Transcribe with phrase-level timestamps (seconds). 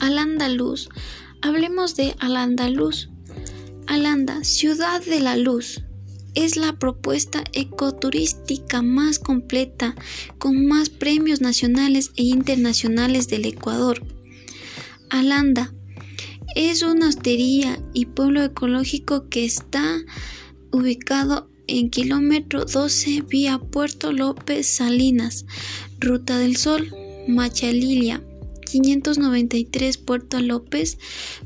[0.00, 0.88] Al-Andalus.
[1.42, 3.08] Hablemos de Al-Andalus.
[3.86, 5.82] Al-Anda, ciudad de la luz.
[6.34, 9.94] Es la propuesta ecoturística más completa,
[10.38, 14.02] con más premios nacionales e internacionales del Ecuador.
[15.10, 15.72] Alanda
[16.54, 20.00] es una hostería y pueblo ecológico que está
[20.70, 25.46] ubicado en kilómetro 12 vía Puerto López Salinas,
[25.98, 26.92] Ruta del Sol,
[27.26, 28.22] Machalilia,
[28.68, 30.98] 593 Puerto López,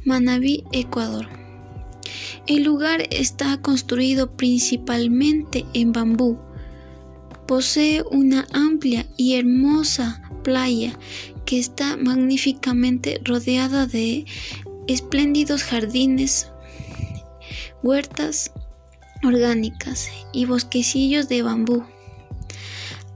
[0.04, 1.28] Manabí, Ecuador.
[2.46, 6.38] El lugar está construido principalmente en bambú.
[7.46, 10.98] Posee una amplia y hermosa playa
[11.44, 14.27] que está magníficamente rodeada de
[14.88, 16.48] espléndidos jardines,
[17.82, 18.52] huertas
[19.22, 21.84] orgánicas y bosquecillos de bambú.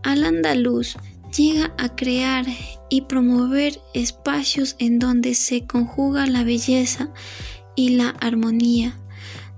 [0.02, 0.97] Al andaluz
[1.35, 2.47] llega a crear
[2.89, 7.11] y promover espacios en donde se conjuga la belleza
[7.75, 8.97] y la armonía.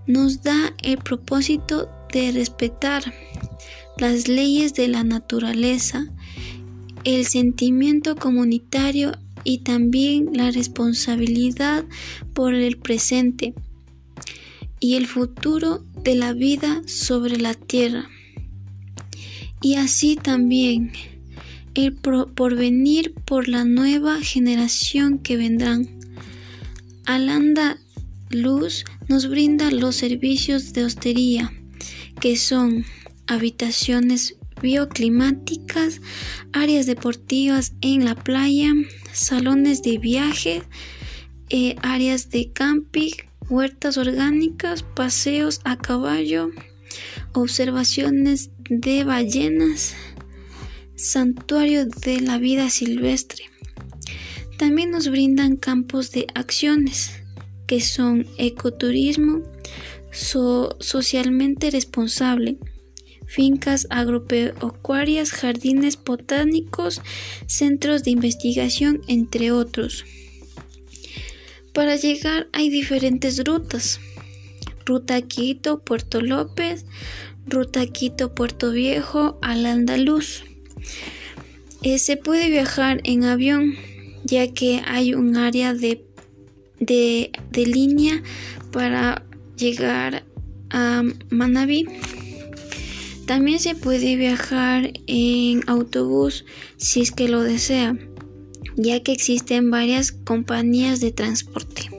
[0.07, 3.12] Nos da el propósito de respetar
[3.98, 6.07] las leyes de la naturaleza,
[7.05, 9.12] el sentimiento comunitario
[9.45, 11.85] y también la responsabilidad
[12.35, 13.55] por el presente
[14.81, 18.09] y el futuro de la vida sobre la tierra.
[19.61, 20.92] Y así también
[21.79, 25.89] el porvenir por la nueva generación que vendrán.
[27.07, 27.79] Alanda
[28.31, 31.53] Luz nos brinda los servicios de hostería,
[32.20, 32.85] que son
[33.29, 36.01] habitaciones bioclimáticas,
[36.53, 38.73] áreas deportivas en la playa,
[39.13, 40.65] salones de viaje,
[41.48, 43.13] eh, áreas de camping,
[43.48, 46.51] huertas orgánicas, paseos a caballo,
[47.35, 49.95] observaciones de ballenas,
[50.99, 53.45] santuario de la vida silvestre.
[54.59, 57.13] También nos brindan campos de acciones
[57.67, 59.42] que son ecoturismo
[60.11, 62.58] socialmente responsable,
[63.27, 67.01] fincas agropecuarias, jardines botánicos,
[67.47, 70.05] centros de investigación, entre otros.
[71.73, 74.01] Para llegar hay diferentes rutas.
[74.85, 76.87] Ruta Quito, Puerto López,
[77.47, 80.48] Ruta Quito, Puerto Viejo, al Andaluz.
[81.83, 83.77] Eh, se puede viajar en avión
[84.24, 86.05] ya que hay un área de,
[86.80, 88.22] de, de línea
[88.72, 89.24] para
[89.56, 90.24] llegar
[90.70, 91.86] a Manabí.
[93.27, 96.44] También se puede viajar en autobús
[96.77, 97.96] si es que lo desea,
[98.77, 101.98] ya que existen varias compañías de transporte.